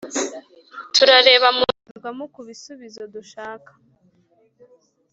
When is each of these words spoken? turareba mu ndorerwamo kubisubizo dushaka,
turareba 0.93 1.47
mu 1.57 1.65
ndorerwamo 1.71 2.25
kubisubizo 2.33 3.01
dushaka, 3.13 3.71